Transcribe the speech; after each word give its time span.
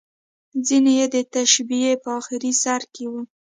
ځینې 0.65 0.91
یې 0.99 1.05
د 1.13 1.15
تشبیه 1.33 1.91
په 2.03 2.09
اخري 2.19 2.51
سر 2.63 2.81
کې 2.93 3.05
وو. 3.11 3.21